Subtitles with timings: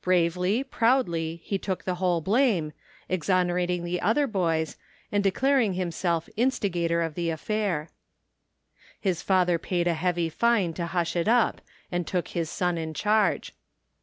[0.00, 2.72] Bravely, proudly, he took the whole blame,
[3.10, 4.78] exonerating the other boys,
[5.12, 7.90] and declaring himself itt stigator of the affair.
[8.98, 11.60] His father paid ^ heavy fine to hush it up
[11.92, 13.52] and took his son in charge.